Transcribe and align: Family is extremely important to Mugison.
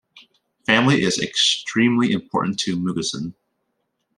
Family 0.65 1.03
is 1.03 1.21
extremely 1.21 2.11
important 2.11 2.57
to 2.61 2.75
Mugison. 2.75 3.35